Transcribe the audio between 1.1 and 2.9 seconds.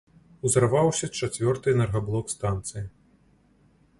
чацвёрты энергаблок станцыі.